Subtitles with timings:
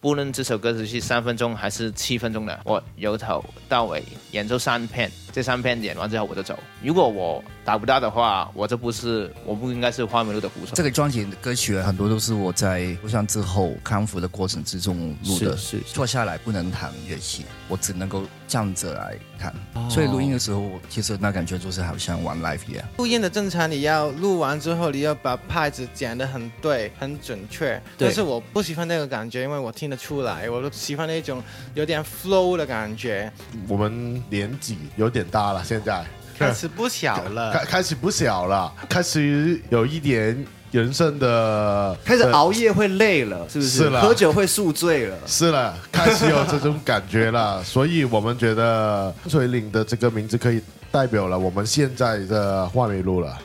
[0.00, 6.58] 不论这首歌曲是三分钟还是七分钟的，我由头到尾演奏三片，这三片演完之后我就走。
[6.82, 10.72] 如果我达不到的话，我这不是，我不应该是花梅路的鼓手。
[10.74, 19.54] 这个专辑的歌曲很多都是我在受伤之后康复的过程之中录的，是是坐下来不能弹乐器，我只能够站着来弹，
[19.90, 22.88] 所以录音的时候其实那感觉就是好像玩 live 一样。
[22.96, 27.78] 录音的正常，你要录完之后，你要把拍子剪得很对、很准确。
[27.98, 31.42] 但是我不喜欢那个感觉，因为我听得出来，我都喜欢那种
[31.74, 33.30] 有点 flow 的感觉。
[33.66, 36.04] 我们年纪有点大了，现在
[36.38, 43.70] 开始不小了，开 开始不小了，开始有一点人生的开始熬夜会累了，是不是？
[43.70, 45.18] 是了喝酒会宿醉了。
[45.26, 50.62] 是了，开始有这种感觉了， 所以我们觉得分水岭的这个名字可以
[50.92, 53.36] 代表了我们现在的画眉路了。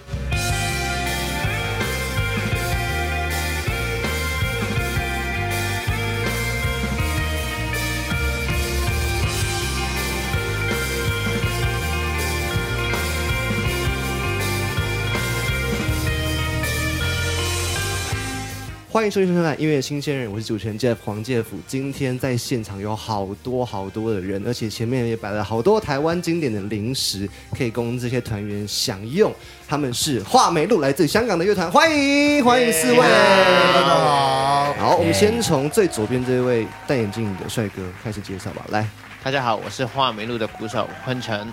[18.96, 21.58] 欢迎收听《收看音乐新鲜人》，我是主持人 Jeff 黄介甫。
[21.68, 29.36] 今天在现场有好多好多的人，而且前面也摆了好多台湾经典的零食，可以供这些团员享用。
[29.68, 33.00] 他们是画眉路，来自香港的乐团，欢迎欢迎四位。
[33.00, 38.66] 大家好，好，我们先从最左边这位戴眼镜的帅哥开始介绍吧。
[38.70, 38.88] 来，
[39.22, 41.52] 大家好，我是画眉路的鼓手坤城。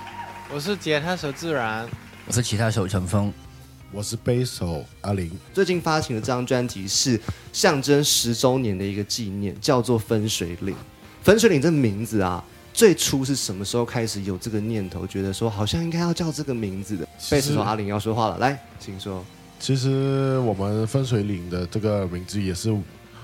[0.49, 1.89] 我是吉他手自然，
[2.25, 3.33] 我是吉他手陈峰，
[3.95, 5.31] 我是贝手阿林。
[5.53, 7.21] 最近发行的这张专辑是
[7.53, 10.75] 象征十周年的一个纪念，叫做《分水岭》。
[11.23, 17.07] 分水岭这名字啊，最初是什么时候开始有这个念头，觉得说好像应该要叫这个名字的？
[17.31, 19.23] 贝斯手阿林要说话了，来，请说。
[19.61, 22.75] 其实我们分水岭的这个名字也是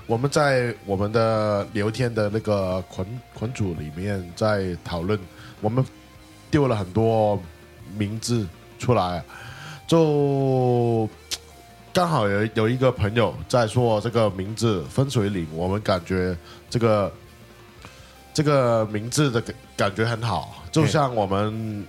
[0.05, 3.05] 我们在我们的聊天的那个群
[3.37, 5.19] 群组里面在讨论，
[5.61, 5.83] 我们
[6.51, 7.41] 丢了很多
[7.97, 8.47] 名字
[8.77, 9.23] 出来，
[9.89, 11.09] 就
[11.91, 16.37] 刚好有有一个朋友在说这个名字分水岭，我们感觉
[16.69, 17.11] 这个
[18.33, 21.85] 这个名字的感感觉很好，就像我们。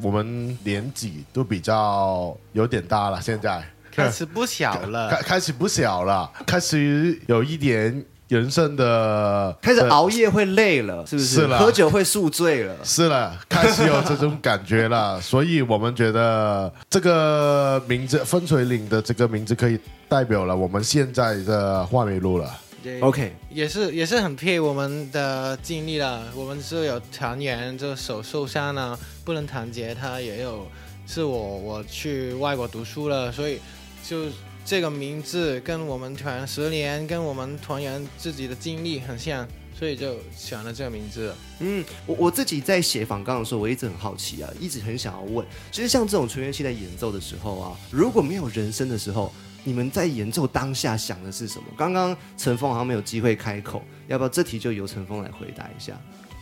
[0.00, 5.20] 我们年纪都比较有点大了，现在开始不小了开。
[5.20, 8.02] 开始不小了，开始有一点
[8.34, 11.28] 人生的开始熬夜会累了，是不是？
[11.28, 12.74] 是了喝酒会宿醉了。
[12.82, 19.78] 是了，开始有这种感觉了， 所以我们觉得这个名字分水岭的这个名字可以
[20.08, 22.50] 代表了我们现在的画眉路了。
[22.82, 26.24] 对 OK，也是也是很配我们的经历了。
[26.34, 30.66] 我们是有团员就手受伤了，不能团结他，也有
[31.06, 33.58] 是我我去外国读书了，所以
[34.06, 34.24] 就
[34.64, 39.46] 这个名字跟我们团十年，跟我们团员自己的经历很像，
[39.78, 41.34] 所以就选了这个名字。
[41.60, 49.30] 嗯，我我自己在写访纲的时候，我一直很好奇啊，一直很想要问，其实像这种纯乐器在演奏的时候啊，如果没有人声的时候，
[49.64, 51.64] 你们在演奏当下想的是什么？
[51.76, 55.92] 刚刚陈峰好像没有机会开口，要不要这题就由陈峰来回答一下？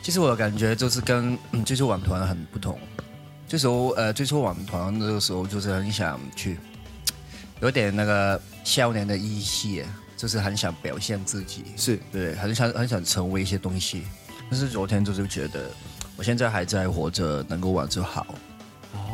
[0.00, 2.78] 其实我的感觉就是跟、嗯、最初玩团很不同。
[3.48, 6.56] 最初呃，最初玩团那个时候就是很想去，
[7.62, 9.84] 有点那个少年的意气，
[10.16, 14.02] 就是很想表现自己，是对，很想很想成为一些东西。
[14.50, 15.70] 但是昨天就是觉得，
[16.16, 18.34] 我现在还在活着，能够玩就好。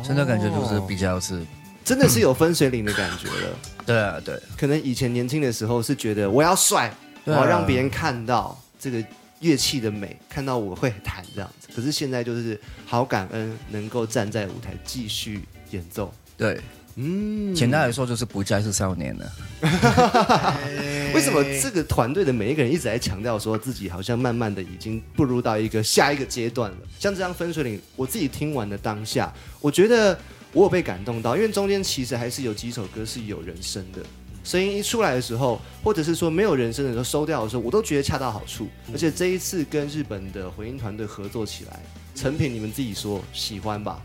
[0.03, 1.45] 现在感觉就是比较是，
[1.85, 3.57] 真的是有分水岭的感觉了。
[3.85, 6.91] 对啊，对，可能以前年轻的时候是觉得我要帅，
[7.25, 9.03] 我要让别人看到这个
[9.41, 11.67] 乐器的美，看到我会弹这样子。
[11.75, 16.11] 可是现在就是好感恩能够站在舞台继续演奏。
[16.35, 16.59] 对，
[16.95, 19.31] 嗯，简单来说就是不再是少年了。
[21.13, 26.77] 为什么这个团队的每一个人一直在强调说自己好像慢慢的已经步入到一个下一个阶段了？
[26.99, 30.17] 像这张《分水岭》，我自己听完的当下，我觉得
[30.51, 34.01] 我有被感动到，因为中间其实还是有几首歌是有人声的。
[34.43, 38.67] 声音一出来的时候，或者是说没有人声的时候收掉的时候，我都觉得恰到好处。
[38.91, 41.79] 而且这一次跟日本的回音团队合作起来，
[42.15, 44.01] 成品你们自己说喜欢吧？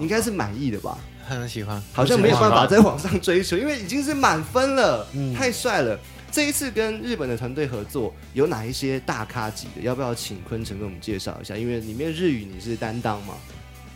[0.00, 0.98] 应该是满意的吧？
[1.26, 5.98] 很喜欢，好像没有办法在网上追求，因为已经是满分了，嗯太帅了。
[6.30, 9.80] 这一次跟日本的团队合作，有哪一些大咖级的？
[9.80, 11.56] 要不要请坤城给我们介绍一下？
[11.56, 13.34] 因为里面日语你是担当嘛。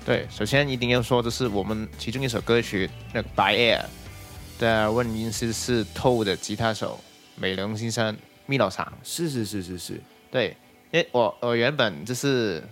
[0.07, 3.81] 对，首先一定要说，的是我们其中一首歌曲那个《白 Air》
[4.59, 6.99] 的问音师是透的吉他手
[7.37, 8.17] 美龙先生
[8.47, 8.91] 米老桑。
[9.03, 10.01] 是是是是是，
[10.31, 10.57] 对，
[10.93, 12.63] 因为我我原本就是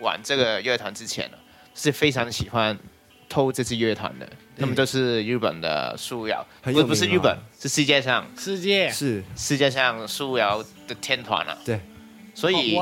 [0.00, 1.38] 玩这个乐团之前呢，
[1.74, 2.76] 是非常喜欢
[3.28, 4.28] 偷这支乐团的，
[4.58, 11.56] 他们就是日本的素谣，不不是日本，是世界上世界是世界上素谣的天团啊。
[11.64, 11.80] 对，
[12.34, 12.78] 所以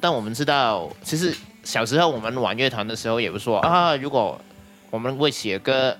[0.00, 1.34] 但我们知道，其实
[1.64, 4.40] 小时候我们玩乐团的时候，也不说啊，如果
[4.90, 5.96] 我们会写歌，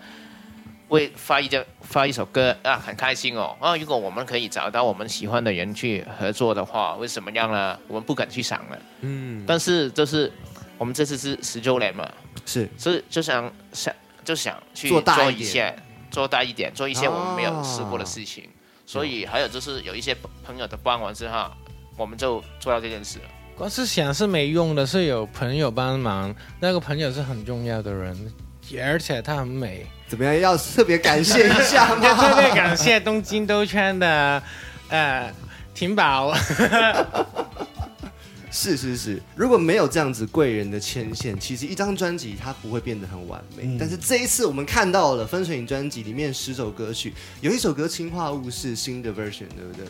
[0.89, 3.57] 为发一张发一首歌啊，很开心哦。
[3.59, 7.77] 啊，如果我们可以找到我们喜欢的人去合作的话，会怎么样呢？
[7.89, 8.79] 我们不敢去想了。
[9.01, 10.31] 嗯，但是就是
[10.79, 12.09] 我们这次是十周年嘛，
[12.45, 13.95] 是所以就想想
[14.25, 15.75] 就想去做大一些，
[16.11, 18.49] 做大一点，做一些我们没有试过的事哦情。
[18.87, 21.51] 所以还有就是有一些朋友的帮忙之下，
[21.97, 23.19] 我们就做到这件事。
[23.57, 28.33] 光是想是没用的，是有朋友帮忙，那个朋友是很重要的人，
[28.85, 29.87] 而且他很美。
[30.07, 30.39] 怎么样？
[30.39, 32.15] 要特别感谢一下也吗？
[32.15, 34.43] 特别感谢东京兜圈的
[34.89, 35.33] 呃
[35.75, 36.33] 婷宝，
[38.51, 43.65] 是是是，如果没有这样子贵人的牵线，其实一张专辑它不会变得很完美。
[43.65, 49.87] 嗯但是这一次我们看到了分水岭专辑里面十首歌曲，有一首歌《氢化物》是新的 version，对不对？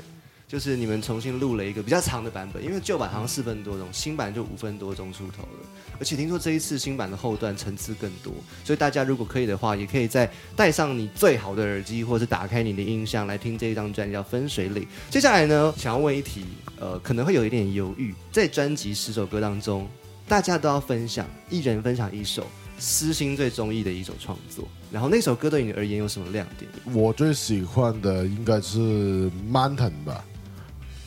[0.48, 5.66] 就是你们重新录了一个比较长的版本，因为旧版好像四分多钟，新版就五分多钟出头了。
[5.98, 8.32] 而且听说这一次新版的后段层次更多，
[8.62, 14.84] 所以大家如果可以的话，也可以再戴上你最好的耳机，或是打开你的音箱来听这一张专辑叫《分水岭》。
[15.10, 16.44] 接下来呢，想要问一题，
[16.78, 19.88] 呃，可能会有一点犹豫，在专辑十首歌当中，
[20.28, 22.46] 大家都要分享，一人分享一首
[22.78, 26.70] 私心最中意的一首创作，然后那首歌对你而言有什么亮点？
[26.94, 30.25] 我最喜欢的应该是 Mountain 吧，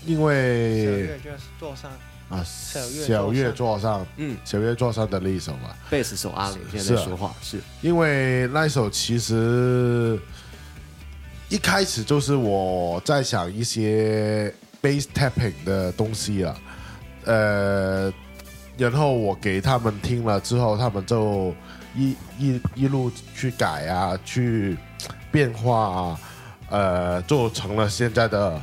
[0.06, 1.92] 因为小为月就是坐上
[2.30, 4.34] 啊小月小月座上，嗯。
[4.34, 10.20] 嗯，小月座上的那一首嘛，贝斯手阿玲现在说话，是因为那一首其实
[11.50, 16.56] 一开始就是我在想一些 bass tapping 的东西啊，
[17.26, 18.14] 呃，
[18.78, 21.54] 然后我给他们听了之后，他们就
[21.96, 24.78] 一一一路去改啊，去
[25.32, 26.20] 变化啊，
[26.70, 28.62] 呃，做成了现在的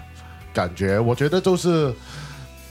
[0.57, 0.99] 感觉。
[0.99, 1.93] 我觉得就是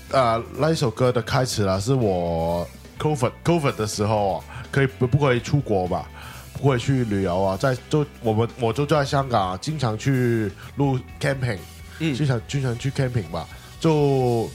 [0.09, 2.67] 呃那一首歌的开始了，是我
[2.97, 6.09] COVID COVID 的时候啊，可以不不可以出国吧？
[6.57, 11.59] 不会去旅游啊，在就我们我就在香港、啊，经常去录 camping，
[11.99, 13.45] 嗯经常经常去 camping 吧，
[13.79, 14.49] 就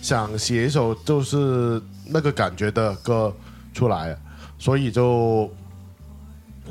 [0.00, 3.32] 想写一首就是那个感觉的歌
[3.74, 4.16] 出来，
[4.58, 5.50] 所以就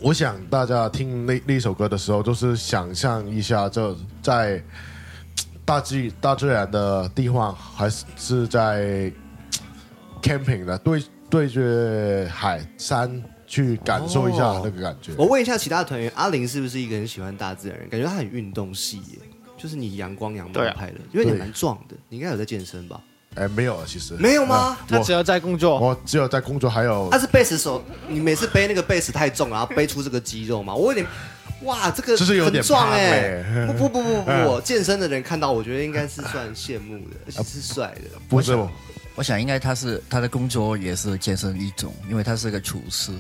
[0.01, 4.59] 我想大家听那那首歌的时候，就是想象一下，就在
[5.65, 9.11] 大自大自然的地方，还是是在
[10.21, 15.11] camping 的，对对着海山去感受一下哦那个感觉。
[15.17, 17.89] 我问一下其他团员，阿玲是不是一个很喜欢大自然人？
[17.89, 19.19] 感觉他很运动系耶，
[19.57, 23.01] 就是你阳光阳光派的，因为你对蛮壮的，你应该有在健身吧？
[23.33, 24.77] 哎，没有啊，其实没有吗？
[24.79, 25.77] 我他只有在工作。
[25.79, 30.73] 我只有在工作，还有他是贝斯手，你每次背那个贝斯太重，然后背出这个肌肉嘛？
[30.73, 31.05] 我有点，
[31.63, 33.65] 哇，这个就是有点很壮哎、欸。
[33.67, 38.19] 不不不不不不， 健身的人看到，我觉得应该是算羡慕的，而 且是帅的。
[38.27, 38.71] 不是我
[39.15, 39.23] 我。
[39.23, 43.11] 想应该他是他的工作也是健身一种，因为他是个厨师。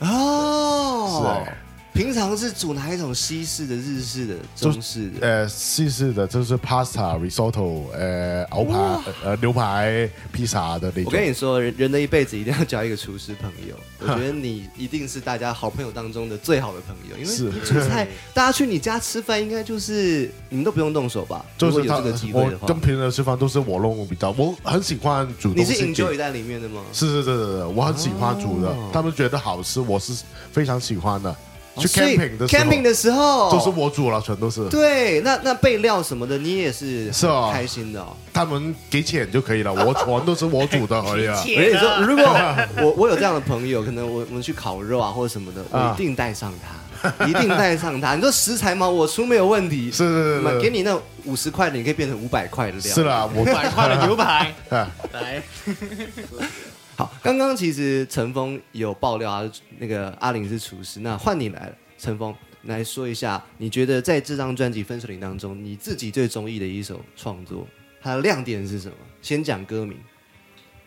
[0.00, 1.56] 哦，是哎
[1.94, 5.24] 平常是煮哪一种西式的、日式的、中式的？
[5.24, 11.04] 呃西式的，就是 pasta、risotto，呃牛排、呃牛排、披萨的那种。
[11.06, 13.76] 我跟你说，人人的一辈子一定要交一个厨师朋友。
[14.02, 21.46] 我觉得你一定是大家好朋友当中的最好的朋友，因为是你煮菜， 大家去你家吃饭，应该就是你们都不用动手吧？
[21.56, 26.82] 就是他如果有这个机，会我跟平时吃饭都是我弄比较，我很喜欢煮东你是 enjoy 在里面的吗？
[26.92, 31.34] 是是是是是，我很喜欢煮的，哦他们觉得好吃，我是非常喜欢的。
[31.76, 38.16] 去 camping 的时候 camping 的时候都是我煮了，全都是对，那那备料什么的，你也是是开心的哦。
[38.32, 41.36] 他们给钱就可以了，我全都是我煮的而已啊。
[41.42, 42.24] 我跟你说， 如果
[42.78, 48.14] 我我有这样的朋友，可能我我们去烤肉啊或者什么的，我啊一定带上他， 一定带上他。
[48.14, 48.88] 你说食材吗？
[48.88, 52.94] 我出没有问题，是是是是给你那五十块的，你可以变成五百块的料。
[52.94, 55.42] 是啦，五百块的牛排，啊来，
[56.96, 62.32] 好，刚刚其实陈峰有爆料啊，那个阿玲是厨师，那换你来了，陈峰
[62.62, 67.66] 来说一下，你觉得在这张专辑《分水岭》当中，你自己最中意的一首创作，
[68.00, 68.94] 它的亮点是什么？
[69.20, 69.98] 先讲歌名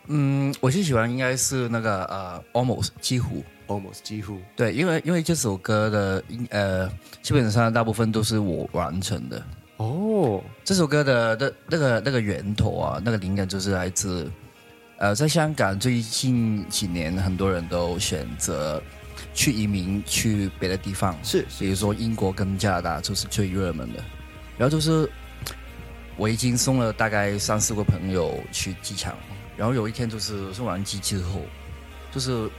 [0.08, 6.90] 嗯，我最喜欢应该是那个呃，almost 几乎，almost 几乎对，因为因为这首歌的音呃，
[7.22, 9.46] 基本上大部分都是我完成的。
[9.76, 14.32] 哦，这首歌的的那个那个源头啊，那个灵感就是来自，
[14.98, 18.82] 呃，在香港最近几年，很多人都选择
[19.32, 24.04] 去移民去别的地方，是比如说英国跟加拿大就是最热门的。
[24.58, 25.08] 然后就是
[26.16, 29.16] 我已经送了大概三四个朋友去机场，
[29.56, 31.44] 然后有一天就是送完机之后，
[32.12, 32.50] 就是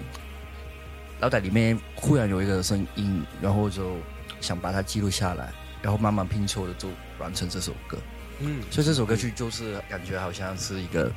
[1.21, 3.97] 脑袋里面忽然有一个声音，然后就
[4.41, 5.53] 想把它记录下来，
[5.83, 7.99] 然后慢慢拼凑的就完成这首歌。
[8.39, 11.11] 嗯，所以这首歌曲就是感觉好像是一个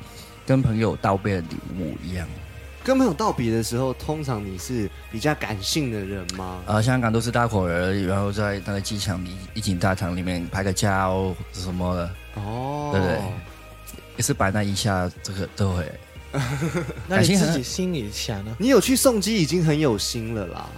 [0.46, 2.26] 跟朋友道别的礼物一样。
[2.84, 6.60] 跟朋友道别的时候，通常你是比较感性的人吗？
[6.66, 13.20] 呃，香港都是大伙儿，然后在那个机场里一景大堂里面拍个照什么的，哦，对不对
[14.16, 15.92] 也是摆那一下，这个都会。
[17.06, 18.56] 那你自己心里想呢？
[18.58, 20.68] 你有去送机已经很有心了啦。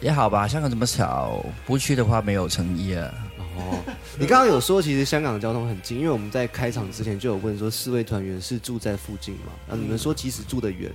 [0.00, 3.10] 也好吧，香港这么小，不去的话没有诚意啊。
[3.56, 3.82] 哦，
[4.18, 9.52] 你刚刚有说，其实香港的交通很近，因为我们在开场之前就有问说，四位团员是住在附近嘛？
[9.70, 10.92] 啊，你们说即使住得远，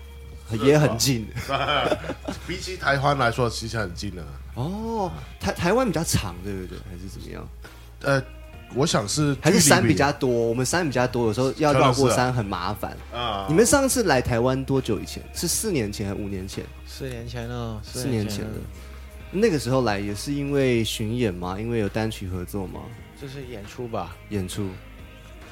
[0.63, 1.27] 也很近。
[2.48, 4.24] 比起台湾来说，其实很近的。
[4.53, 6.77] 哦，台台湾比较长，对不对？
[6.89, 7.48] 还是怎么样？
[8.03, 8.22] 呃，
[8.75, 10.30] 我想是还是山比较多？
[10.30, 12.96] 我们山比较多，有时候要绕过山很麻烦。
[13.13, 15.24] 啊你们上次来台湾多久以前？
[15.34, 16.63] 是四年前还是五年前？
[16.86, 18.60] 四年前了，四年前了的。
[19.32, 21.58] 那个时候来也是因为巡演吗？
[21.60, 22.82] 因为有单曲合作吗？
[23.20, 24.70] 就是演出吧，演出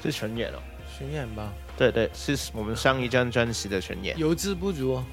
[0.02, 0.58] 是巡演哦。
[0.98, 4.18] 巡演吧，对对，是我们上一张专辑的巡演。
[4.18, 5.04] 油资不足哦。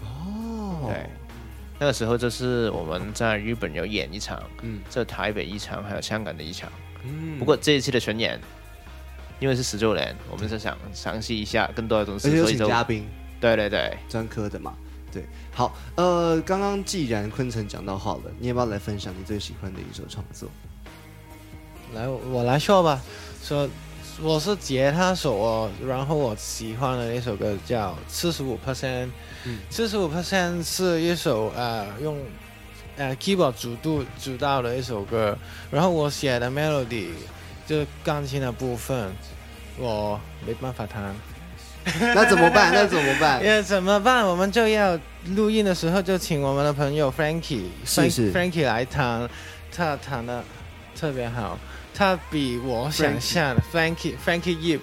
[0.00, 1.10] 哦，对，
[1.78, 6.72] 那个时候就是我们在日本有演一场，嗯在台北一场，还有香港的一场。
[7.04, 8.40] 嗯不过这一次的巡演，
[9.38, 13.06] 因为是十周年，我们是想尝试一下更多的东西，所以就请嘉宾，
[13.38, 14.74] 对对对，专科的嘛。
[15.12, 20.48] 对，好，呃，刚刚既然坤城讲到好了，你要不要来分享你最喜欢的一首创作？
[21.94, 23.00] 来，我来说吧。
[23.42, 23.68] 说
[24.20, 29.06] 我是吉他手哦，然后我喜欢的一首歌叫《四十五 percent》。
[29.44, 32.18] 嗯四十五 percent 是一首呃用
[32.96, 35.38] 呃 keyboard 主度主导的一首歌，
[35.70, 37.10] 然后我写的 melody
[37.66, 39.10] 就是钢琴的部分，
[39.78, 41.14] 我没办法弹。
[42.14, 42.70] 那怎么办？
[42.72, 43.42] 那怎么办？
[43.42, 44.24] 也怎么办？
[44.26, 44.98] 我们就要
[45.36, 49.28] 录音的时候就请我们的朋友 Frankie 是是 Frankie 来弹，
[49.74, 50.42] 他弹的
[50.98, 51.58] 特别好，
[51.94, 54.80] 他比我想象的 Frankie Frankie Yip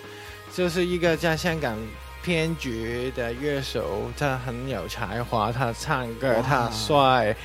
[0.54, 1.78] 就是一个在香港
[2.24, 7.36] 编剧的乐手，他很有才华，他唱歌他帅，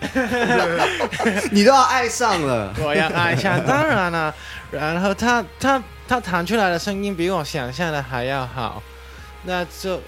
[1.50, 2.74] 你都要爱上了。
[2.82, 4.34] 我要爱上，当然了，
[4.70, 8.82] 然后他他他弹出来的声音比我想象的还要好，
[9.42, 10.00] 那就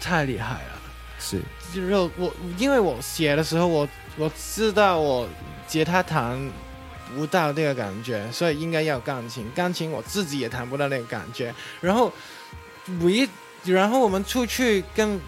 [0.00, 0.80] 太厉害了。
[1.18, 1.40] 是，
[1.72, 5.26] 就是我，因为我写的时候，我我知道我
[5.66, 6.38] 吉他弹
[7.14, 9.50] 不到那个感觉，所以应该要钢琴。
[9.54, 11.54] 钢琴我自己也弹不到那个感觉。
[11.80, 12.12] 然后
[13.00, 13.28] 唯一，
[13.64, 15.18] 然后我们出去跟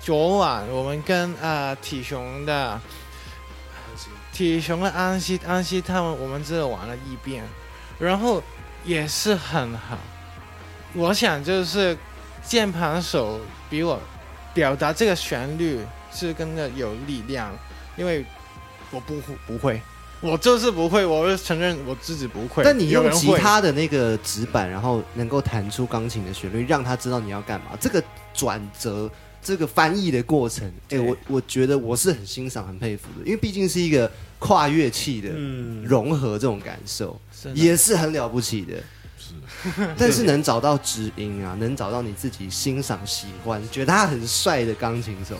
[0.00, 2.80] 昨晚我们跟啊、呃体雄的
[4.32, 7.44] 体雄的安息安息他们，我们真的玩了一遍，
[7.98, 8.42] 然后
[8.84, 9.96] 也是很好。
[10.94, 11.96] 我想就是
[12.46, 13.98] 键盘手比我
[14.52, 15.80] 表达这个旋律
[16.12, 17.50] 是更加有力量，
[17.96, 18.24] 因为
[18.90, 19.14] 我不
[19.46, 19.80] 不会，
[20.20, 22.62] 我就是不会，我就承认我自己不会。
[22.62, 27.76] 但你用吉他的那个指板，然后能够弹出钢琴的旋律，让他知道你要干嘛。
[27.80, 29.10] 这个转折，
[29.42, 38.74] 这个翻译的过程，哎、对我我觉得我是很欣赏、很佩服的，因为毕竟是一个跨乐器的嗯，融合，这种感受真的也是很了不起的。
[39.96, 45.36] 但是能找到知音啊， 能找到你自己欣赏、喜欢、觉得他很帅的钢琴手，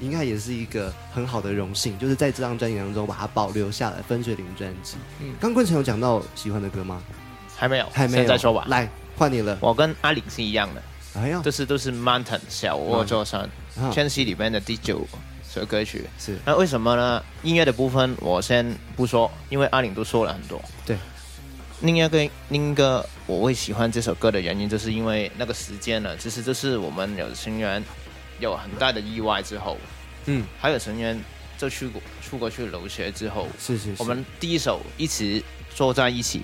[0.00, 1.98] 应该也是一个很好的荣幸。
[1.98, 4.96] 就是在这张专辑当中把它保留下来，分水岭专辑。
[5.20, 7.02] 嗯刚坤城有讲到喜欢的歌吗？
[7.56, 8.64] 还没有，还没有，再说吧。
[8.68, 9.56] 来，换你了。
[9.60, 10.82] 我跟阿玲是一样的，
[11.14, 13.48] 哎呀，都是都是 Mountain 小卧座山，
[13.80, 15.06] 啊圈系里面的第九
[15.50, 16.04] 首歌曲。
[16.18, 17.22] 是那为什么呢？
[17.42, 20.60] 音乐的部分我先不说，因为阿玲都说了很多。
[20.84, 20.96] 对。
[21.80, 27.82] 另一个另一个我会喜欢这首歌的原因，就是因为那个时间呢，其实就是我们有成员
[28.38, 29.76] 有很大的意外之后，
[30.26, 31.20] 嗯，还有成员
[31.58, 36.42] 就去过出国去留学之后，是是是，我们第一首一起坐在一起，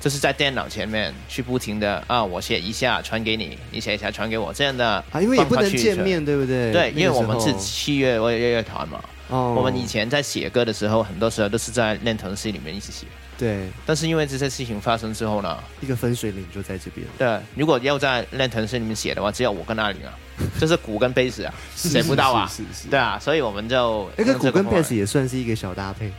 [0.00, 6.72] 就是在电脑前面去不停的啊，我写一下传给你，你写一下传给我，这样的啊，因为也不能见面，对不对？
[6.72, 9.54] 对，那个因为我们是七月乐乐团嘛，哦。
[9.56, 13.06] 我们以前在写歌的时候，很多时候都是在练团室里面一起写。
[13.36, 20.12] 对但是因为这些事情发生之后呢，一个分水岭就在这边，对，如果要在练团室里面写的话，只有我跟阿玲啊，
[20.60, 22.88] 就是鼓跟贝斯啊，写不到啊，是是是。
[22.88, 26.10] 对啊，所以我们就那个鼓跟用这个方法 bass 也算是一个小搭配，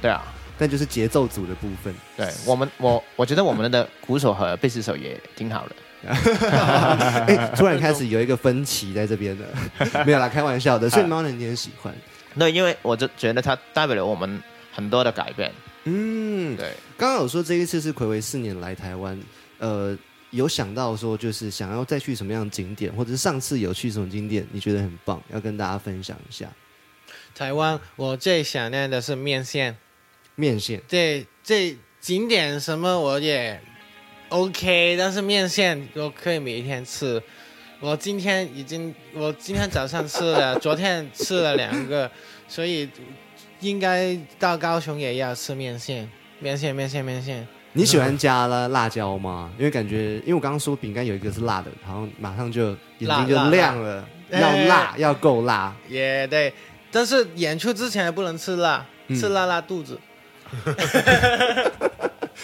[0.00, 0.22] 对啊，
[0.58, 1.94] 但就是节奏组的部分。
[2.16, 5.76] 对我们我我觉得我们的鼓手和贝斯手也挺好的。
[6.08, 9.44] 哎，突然开始有一个分歧在这边的，
[10.06, 10.88] 没有啦，开玩笑的。
[10.88, 11.92] 所以 Mountain 你很喜欢，
[12.38, 14.40] 对，因为我就觉得它代表了我们
[14.78, 15.52] 很多的改变。
[15.84, 19.20] 嗯，对，刚刚有说这一次是暌违四年来台湾，
[19.58, 19.98] 呃，
[20.30, 26.48] 有想到说就是想要再去什么样的景点，或者是上次有去什么景点，你觉得很棒，要跟大家分享一下。
[27.34, 29.76] 台湾我最想念的是面线，
[30.36, 33.60] 面线，对这景点什么我也
[34.28, 37.20] OK，但是面线我可以每一天吃。
[37.80, 42.10] 我今天已经，我今天早上吃了， 昨天吃了两个，
[42.48, 42.88] 所以
[43.60, 46.08] 应该到高雄也要吃面线，
[46.40, 47.46] 面线，面线，面线。
[47.72, 49.52] 你喜欢加了辣椒吗？
[49.58, 55.74] 因为感觉，因为我刚刚说饼干有一个是辣的，然后马上就眼睛就亮了，辣要辣，要够辣。
[55.88, 56.52] 也对，
[56.90, 59.98] 但是演出之前不能吃辣，嗯吃辣辣肚子。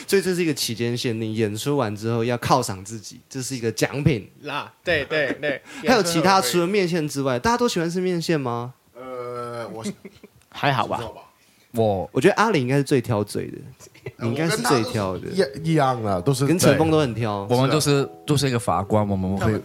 [0.06, 4.30] 所以这是一个期间限定，演出完之后要犒赏自己，这是一个奖品。
[4.42, 5.61] 辣，对对对。
[5.88, 8.75] 还有其他除了了面线之外，大家都喜欢吃面线吗？
[8.94, 9.83] 呃，我
[10.54, 11.00] 还好吧。
[11.73, 13.58] 我我觉得阿里应该是最挑嘴的，
[14.18, 17.44] 你应该是最挑的，一一样的，都是跟陈峰都很挑。
[17.50, 19.61] 我们都是都是一个法官，我们会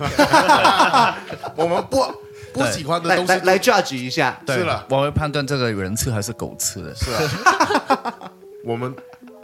[1.56, 2.04] 我们不
[2.52, 4.88] 不喜欢的东西来 judge 一下，对是了。
[4.90, 6.96] 我会判断这个人吃还是狗吃的。
[6.96, 8.32] 是啊，
[8.66, 8.92] 我们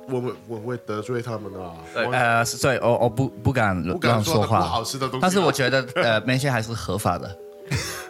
[0.09, 7.37] 我们我会得罪他们的啊，我呃，是对，我我不不敢不敢乱说说的不好，吃的东西啊，但是我觉得呃，那些还是合法的，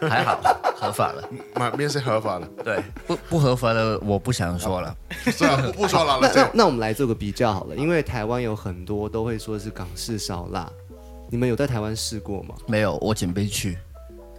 [0.08, 0.40] 还好
[0.78, 1.28] 合法了。
[1.54, 4.94] 买面是合法的，对，不不合法的我不想说了。
[5.10, 10.70] 是啊，不不说了，那那那我们来做个比较好了，因为台湾有很多都会说是港式烧腊，
[11.30, 12.54] 你们有在台湾试过吗？
[12.66, 13.78] 没有，我准备去，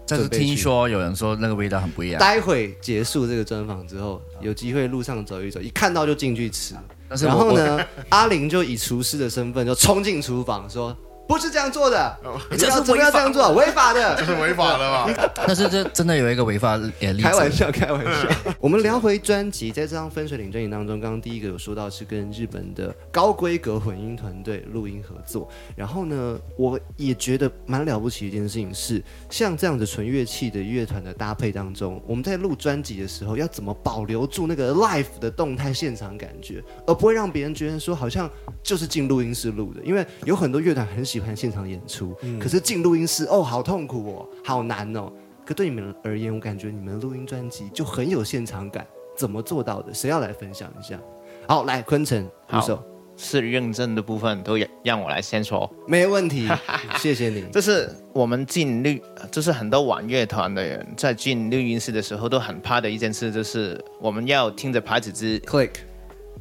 [0.07, 2.19] 但是听说有人说那个味道很不一样。
[2.19, 6.75] 待会结束这个专访之后，有机会路上走一走，一看到就进去吃。
[6.75, 7.79] 然但是我后呢，
[8.09, 10.95] 阿玲就以厨师的身份就冲进厨房说
[11.27, 12.17] ：“不是这样做的，
[12.49, 13.53] 你这是要怎么要这样做？
[13.53, 14.15] 违法的。
[14.17, 15.31] ”这是违法的吧？
[15.35, 17.23] 但是这真的有一个违法呃例子。
[17.23, 18.29] 开玩笑，开玩笑。
[18.59, 25.49] 我们聊回专辑，在这张分水岭专辑当中，刚刚第一个有说到是跟日本的高规格混音团队录音合作。
[25.75, 38.29] 然后呢，我也觉得蛮了不起的一件事情是，像这样子纯乐器的乐团的搭配当中，我们在录专辑的时候，要怎么保留住那个 live 的动态现场感觉，而不会让别人觉得说好像
[38.63, 39.83] 就是进录音室录的。
[39.83, 45.11] 因为有很多乐团很喜欢现场演出，可是进录音室哦，好痛苦哦，好难哦。
[45.45, 49.93] 可对你们而言，我感觉你们的录音专辑就很有现场感，怎么做到的？
[49.93, 50.99] 谁要来分享一下？
[51.47, 52.83] 好，来昆城鼓好手，
[53.15, 55.69] 是认证的部分都让让我来先说。
[55.87, 56.49] 没问题，
[56.99, 57.45] 谢谢你。
[57.51, 58.99] 这是我们进录，
[59.31, 65.71] 就是很多玩乐团的人在进录音室的时候都很怕的一件事，就是我们要听着牌子之 Click，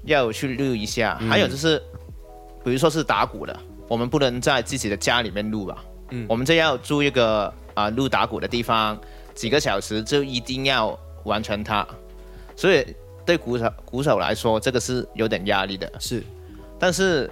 [0.04, 1.14] 要去录一下。
[1.14, 1.80] 还有就是，
[2.64, 3.56] 比如说是打鼓的，
[3.88, 5.84] 我们不能在自己的家里面录吧？
[6.10, 8.98] 嗯，我们就要租一个啊、录打鼓的地方，
[9.34, 11.86] 几个小时就一定要完成它。
[12.56, 12.86] 所以
[13.24, 15.90] 对鼓手鼓手来说，这个是有点压力的。
[15.98, 16.22] 是
[16.78, 17.30] 但是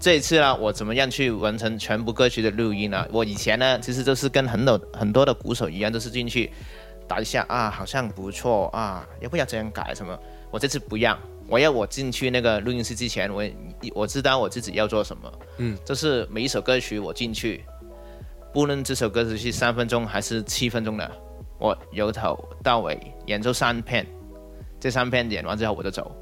[0.00, 3.06] 这一次呢，我怎么样去完成全部歌曲的录音呢？
[3.10, 6.50] 我以前呢，其实就是跟很多很多的鼓手一样，都是进去
[7.06, 10.18] 打一下啊，好像不错啊，要不要这样改什么？
[10.50, 13.42] 我这次不一样，我要我进去那个录音室之前，我
[13.94, 15.32] 我知道我自己要做什么。
[15.56, 17.64] 嗯，就是每一首歌曲我进去，
[18.52, 21.10] 不论这首歌曲是三分钟还是七分钟的，
[21.58, 24.06] 我由头到尾演奏三遍，
[24.78, 26.14] 这三遍演完之后我就走。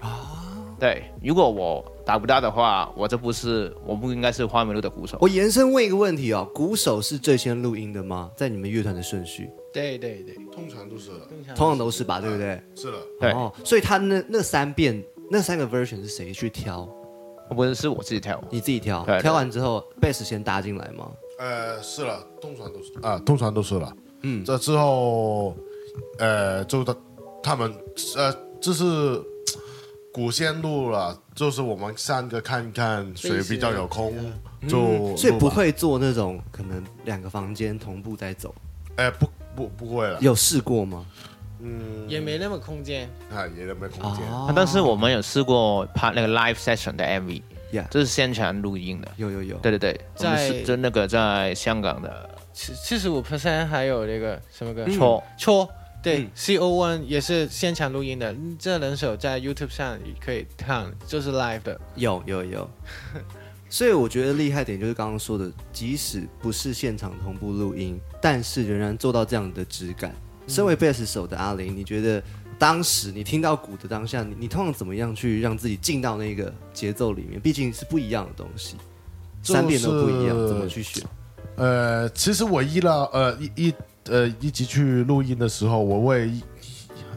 [0.00, 0.30] 啊
[0.76, 5.16] 对，如果我达不到的话，我这不是，我不应该是花美路的鼓手。
[5.20, 8.28] 我延伸问一个问题哦，鼓手是最先录音的吗？
[8.36, 12.62] 在你们乐团的顺序，对对对，通常都是了，通常都是吧，对不对？
[12.76, 13.32] 是了，对。
[13.32, 16.88] 哦，所以他那那三遍那三个 version 是谁去挑？
[17.50, 19.04] 不是是我自己挑，你自己挑。
[19.04, 19.22] 对，对。
[19.22, 21.10] 挑完之后贝斯先搭进来吗？
[21.38, 22.92] 呃，是了，通常都是。
[23.02, 23.92] 啊，通常都是了。
[24.22, 25.54] 嗯，这之后，
[26.18, 26.96] 呃，就他
[27.42, 27.74] 他们
[28.16, 29.20] 呃，就是
[30.12, 34.14] 古线路了，就是我们三个看一看谁比较有空，
[34.66, 35.16] 就嗯。
[35.16, 38.54] 所以，不会做那种可能两个房间同步在走，
[38.96, 41.04] 哎，不不不会了，有试过吗？
[41.60, 43.08] 嗯，也没那么空间。
[43.30, 44.22] 啊，也没空间，
[44.54, 49.08] 但是我们有试过拍那个 live session 的 MV，Yeah 这是现场录音的。
[49.16, 52.30] 有有有，对对对，我们在是就那个在香港的。
[52.52, 54.84] 七七十五 percent 还有那个什么歌？
[54.88, 55.68] 错，错，
[56.02, 56.30] 对、嗯。
[56.34, 61.80] C O One 也是现场录音的，嗯这人手在 YouTube 上也可以看，就是 live 的。
[61.96, 62.70] 有有有，
[63.74, 70.14] 所以我觉得厉害点就是刚刚说的，即使不是现场同步录音，但是仍然做到这样的质感。
[70.46, 72.22] 身为贝斯手的阿林，你觉得
[72.56, 77.40] 当时你听到鼓的当下，你你通常怎么样去让自己进到那个节奏里面？
[77.40, 78.76] 毕竟是不一样的东西，
[79.42, 81.02] 三遍都不一样，怎么去选？
[81.56, 86.30] 呃，其实我一了呃一一呃一集去录音的时候，我会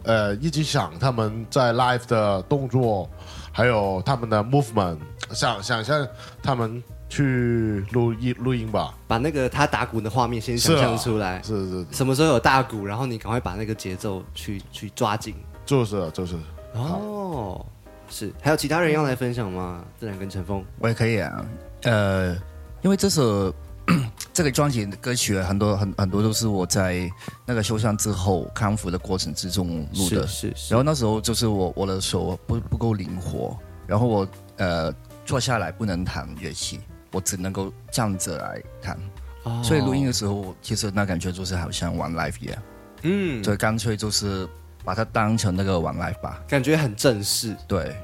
[0.01, 3.07] 呃一直想他们在 live 的动作，
[3.51, 4.97] 还有他们的 movement，
[5.31, 6.07] 想想象
[6.41, 8.95] 他们去录音录音吧。
[9.07, 15.35] 把那个他打鼓的画面先想象出来，是是，什么时候有大鼓，然后你赶快把那个节奏去去抓紧。
[15.65, 16.35] 就是就是。
[16.73, 17.65] 哦，
[18.07, 19.83] 是，还有其他人要来分享吗？
[19.99, 21.45] 自然跟陈峰，我也可以啊。
[21.83, 22.35] 呃，
[22.83, 23.51] 因为这首
[24.31, 27.09] 这个专辑的歌曲很多很很多都是我在
[27.45, 30.73] 那个受伤之后康复的过程之中录的，是是。
[30.73, 34.93] 然后那时候就是我我的手不不够灵活，然后我呃
[35.27, 36.79] 坐下来不能弹乐器，
[37.11, 38.97] 我只能够站着来弹。
[39.43, 39.61] 哦。
[39.63, 42.57] 所以录音的时候，其实那感觉就是好像玩 live 一样。
[43.03, 43.43] 嗯。
[43.43, 44.47] 所以干脆就是
[44.83, 47.55] 把它当成那个玩 live 吧，感觉很正式。
[47.67, 47.95] 对，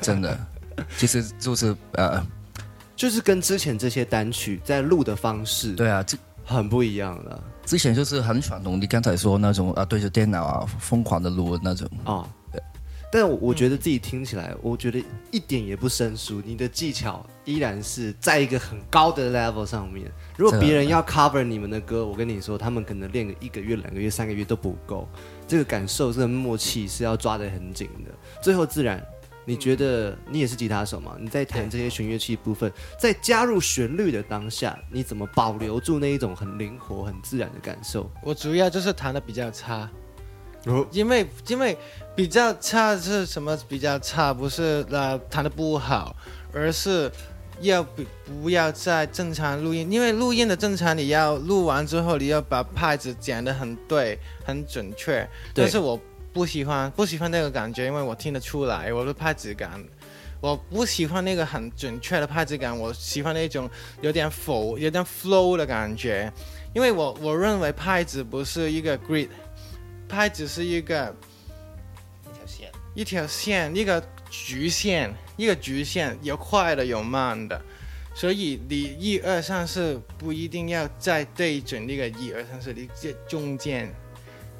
[0.00, 0.38] 真的，
[0.96, 2.24] 其实就是呃。
[2.96, 7.42] 就是跟之前这些单曲在录的方式，对啊，这很不一样了。
[7.64, 12.28] 之前就是很传统，你刚才说那种啊，对着电脑啊，疯狂的录那种啊。
[12.39, 12.39] 对，
[13.12, 16.40] 但我觉得自己听起来，我觉得一点也不生疏。
[16.44, 20.10] 你的技巧依然是在一个很高的 level 上面。
[20.36, 25.08] 如果别人要 cover 你们的歌，我跟你说，他们可能练个一个月、两个月、三个月都不够。
[25.48, 28.10] 这个感受、这个默契是要抓得很紧的。
[28.42, 29.04] 最后自然。
[29.46, 31.16] 你觉得你也是吉他手嘛？
[31.18, 32.70] 你在弹这些弦乐器部分，
[33.00, 38.08] 在加入旋律的当下，你怎么保留住那一种很灵活、很自然的感受？
[38.22, 39.90] 我主要就是弹的比较差，
[40.66, 41.76] 哦，因为因为
[42.14, 43.56] 比较差是什么？
[43.68, 46.14] 比较差不是呃弹的不好，
[46.52, 47.10] 而是
[47.60, 48.02] 要不
[48.42, 56.00] 不要再正常录音，因为录音的正常你要录完之后，你要把拍子剪得很对、很准确，但是我。
[56.32, 59.82] 不喜欢不喜欢那个感觉，因为我听得出来我的拍子感，
[60.40, 63.68] 我不喜欢那个很准确的拍子感，我喜欢那种
[64.00, 66.32] 有点否有点 flow 的感觉，
[66.72, 69.28] 因为我我认为拍子不是一个 grid，
[70.08, 71.12] 拍子是一个
[72.94, 77.60] 一条线一个局限一个局限有快的有慢的，
[78.14, 83.92] 所以你一二三四不一定要再对准那个一二三四，你这中间。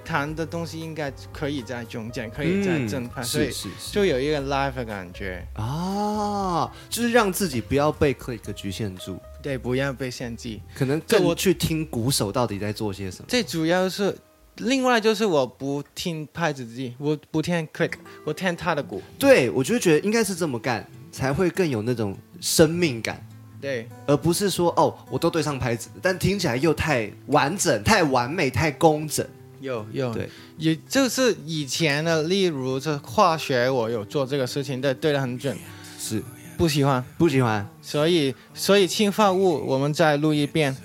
[0.02, 3.52] 弹的东西应该可以在中间，可以在正拍，所以
[3.92, 13.26] 就有一个 live 的感觉啊，就是让自己不要被 click 局限住，对，不要被限制，可能更去听鼓手到底在做些什么。
[13.28, 14.16] 最主要是，
[14.60, 17.92] 另外就是我不听拍子机，我不听 click，
[18.24, 19.02] 我听他的鼓。
[19.18, 23.24] 对，我就觉得应该是这么干，才会更有那种生命感。
[23.60, 29.26] 对，而不是说哦，我都对上拍子，但听起来又太完整、太完美、太工整。
[29.60, 35.56] 有有，对，也就是以前的，例如这化学，我有做这个事情，对对的很准，
[35.98, 36.22] 是。
[36.56, 37.02] 不喜欢。
[37.16, 40.76] 不喜欢，所以所以氰化物我们再录一遍，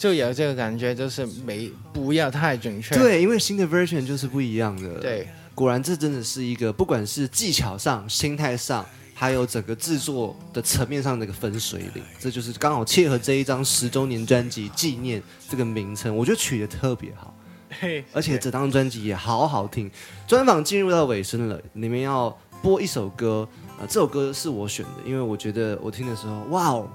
[0.00, 2.96] 就有这个感觉，就是没不要太准确。
[2.96, 4.98] 对，因为新的 version 就是不一样的。
[4.98, 8.82] 对，果然这真的是一个，不管是技巧上、心态上，
[9.12, 17.36] 还有整个制作的层面上的一个分水岭，这就是刚好切合这一张十周年专辑纪念这个名称，我觉得取得特别好。
[18.14, 19.90] 而且这张专辑也好好听。
[20.26, 23.46] 专访进入到尾声了，你们要播一首歌，
[23.78, 26.88] 呃，这首歌是我选的，因为我觉得我听的时候，哇哦，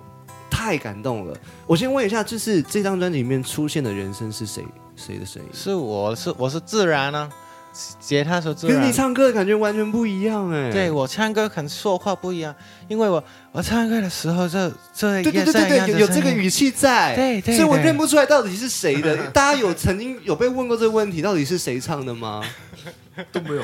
[0.65, 1.37] 太感动了。
[1.67, 4.65] 我先问一下，就是这张专辑里面出现的人声是谁？
[4.95, 5.49] 谁的声音？
[5.53, 7.29] 是我是我是自然呢。
[7.99, 10.71] 吉他手自然，跟你唱歌的感觉完全不一样哎。
[10.71, 12.55] 对我唱歌可能说话不一样，
[12.87, 19.15] 因为我我唱歌的时候这这对对对对对有有这个语气在，对对，所以我认不出来到底是谁的。
[19.31, 22.41] 大家有曾经有被问过这个问题，到底是谁唱的吗？
[23.31, 23.63] 都没有。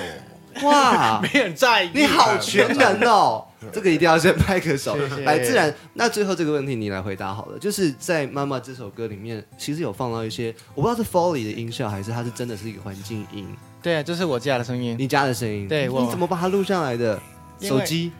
[0.67, 1.89] 哇， 没人在意。
[1.93, 4.95] 你好全能哦， 这个一定要先拍个手。
[5.23, 7.59] 来，自然，那最后这个问题你来回答好了。
[7.59, 13.47] 就是在《妈妈》这首歌里面，其实有放到一些，我不知道是 Foley 的音效，还是它是真的是一个环境音。
[13.81, 14.95] 对，这是我家的声音。
[14.97, 15.67] 你家的声音？
[15.67, 17.21] 对，你怎么把它录下来的？
[17.59, 18.11] 手机？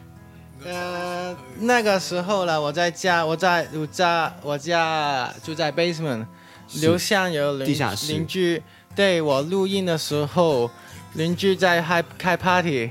[0.64, 6.24] 呃，那个时候呢，我在家，我在我家，我家住在 basement，
[6.82, 7.76] 楼下有邻
[8.08, 8.62] 邻居。
[8.94, 10.70] 对我录音的时候，
[11.14, 12.90] 邻居在开开 party，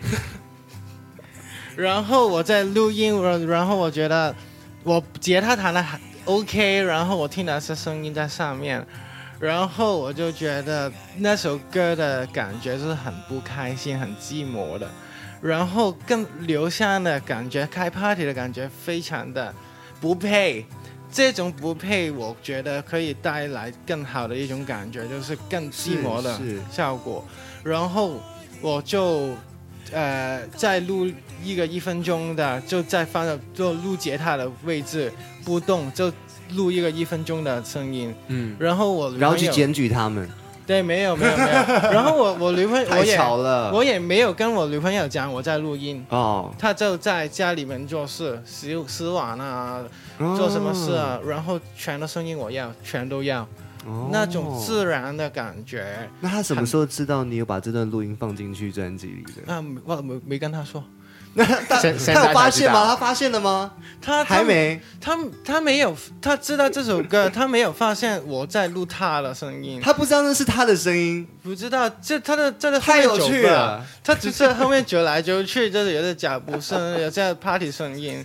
[1.75, 4.35] 然后我在录音，然后我觉得
[4.83, 8.85] 我吉他弹的还 OK，然后我听的是声音在上面。
[9.39, 14.87] 然后我就觉得那首歌的感觉是很不开心、很寂寞的，
[15.41, 19.51] 然后更留下的感觉，开 party 的感觉非常的
[19.99, 20.63] 不配。
[21.11, 26.39] 这种不配，我觉得可以带来更好的一种感觉，就是更寂寞的
[26.71, 27.25] 效果。
[27.63, 28.21] 然后
[28.61, 29.29] 我就
[29.91, 31.09] 呃再录
[31.43, 35.11] 一个一分钟的，就再放到做录吉他的位置
[35.43, 36.11] 不动就。
[36.55, 40.29] 录一个一分钟的声音，嗯，然后我然后去检举他们，
[40.67, 41.47] 对，没有没有没有。
[41.93, 43.71] 然后我我女朋友太我了。
[43.73, 49.81] 我也没有跟我女朋友讲我在录音，哦，她就在家里面做事，洗洗碗啊，
[50.17, 53.47] 做什么事啊，然后全的声音我要，全都要，
[53.85, 56.09] 哦那种自然的感觉。
[56.19, 59.41] 那他什么时候知道你有把这段录音放进去专辑里的？
[59.45, 60.83] 那，我没没跟他说，
[61.33, 62.85] 那他他有发现吗？
[62.87, 63.71] 他发现了吗？
[64.01, 64.79] 他还，没。
[64.99, 73.83] 他他没有，他知道这首歌， 他没有发现我在录他的声音，他不知道那是他的声音，不知道这他的这个太有趣了。
[74.03, 78.23] 他只是后面走来走去，就是有的脚步声，有这 party 声音。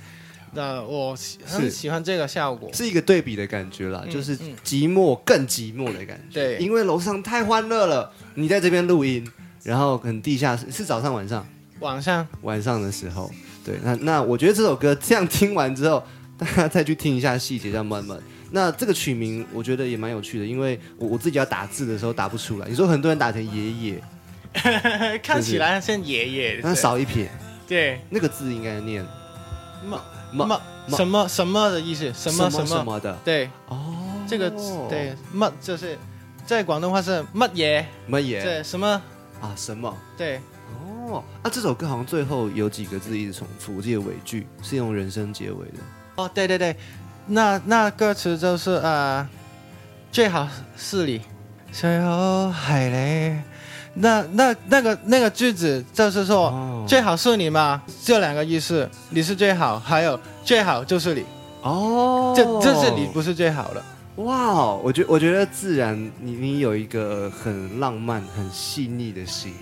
[0.52, 1.70] 那我喜很是。
[1.70, 2.70] 喜欢这个效果。
[2.72, 4.54] 是一个对比的感觉啦，嗯就是嗯。
[4.64, 6.34] 寂寞更寂寞的感觉。
[6.34, 6.58] 对。
[6.58, 9.26] 因为楼上太欢乐了，你在这边录音，
[9.62, 11.46] 然后可能地下室是早上晚上。
[11.80, 12.26] 晚上。
[12.42, 13.30] 晚上的时候，
[13.64, 16.02] 对，那那我觉得这首歌这样听完之后，
[16.38, 18.18] 大家再去听一下细节，叫慢慢。
[18.52, 22.68] 那这个曲名我觉得也蛮有趣的，因为我我自己要打字的时候打不出来。
[22.68, 24.02] 你说很多人打成爷爷，
[25.22, 27.28] 看起来像爷爷，但少一撇，
[27.66, 28.00] 对。
[28.08, 29.04] 那个字应该念
[30.44, 32.12] 么什么什么的意思？
[32.12, 32.84] 什么什么？
[32.84, 33.94] 么的对，哦，
[34.26, 34.50] 这个
[34.88, 35.96] 对么就是
[36.44, 37.84] 在广东话是乜嘢？
[38.08, 39.00] 乜嘢对，什么？
[39.40, 39.96] 啊什么。
[40.16, 40.40] 对，
[41.08, 45.78] 哦，啊，这首歌好像最后有几个字一直重复，我记得尾句是用人声结尾的。
[46.16, 46.76] 哦，对对对，
[47.26, 49.28] 那那歌词就是呃，
[50.10, 51.20] 最好是你，
[51.72, 53.40] 最好係你。
[53.96, 56.48] 那那那个那个句子就是说。
[56.48, 61.24] 哦最好是你嘛，这两个意思，你是最好，还有最好就是你，
[61.62, 63.82] 哦，这这是你不是最好的，
[64.22, 69.52] 哇哦，我觉我觉得自然你你有一个很浪漫、很细腻的心，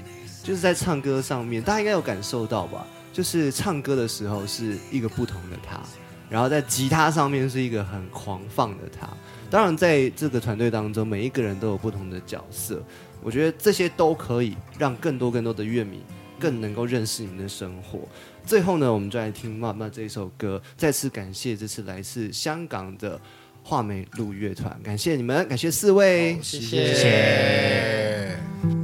[0.43, 2.87] 就是在唱歌上面，大家应该有感受到吧？
[3.11, 5.81] 就是唱歌的时候是一个不同的他，
[6.29, 9.09] 然后在吉他上面是一个很狂放的他。
[9.51, 12.83] 当然，在这个团队当中，每一个人都有不同的角色，
[13.25, 16.03] 我觉得这些都可以让更多更多的乐迷
[16.39, 18.01] 更能够认识你们的生活。
[18.45, 23.19] 最后呢，我们就来听《妈妈》这一首歌，再次感谢这次来自香港的
[23.63, 26.95] 画眉路乐团，感谢你们，感谢四位，谢谢谢。
[26.95, 28.84] 谢。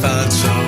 [0.00, 0.61] 发愁。